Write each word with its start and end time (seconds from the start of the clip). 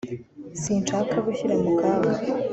Sinshaka 0.61 1.15
gushyira 1.25 1.55
mu 1.63 1.71
kaga 1.79 2.11